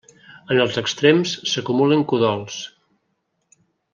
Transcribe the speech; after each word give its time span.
En 0.53 0.61
els 0.63 0.79
extrems 0.81 1.33
s'acumulen 1.51 2.03
cudols. 2.13 2.57